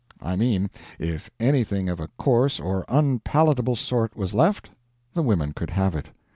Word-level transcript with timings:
I 0.19 0.35
mean, 0.35 0.71
if 0.97 1.29
anything 1.39 1.87
of 1.87 1.99
a 1.99 2.07
coarse 2.17 2.59
or 2.59 2.85
unpalatable 2.89 3.75
sort 3.75 4.15
was 4.17 4.33
left, 4.33 4.71
the 5.13 5.21
women 5.21 5.53
could 5.53 5.69
have 5.69 5.93
it. 5.93 6.09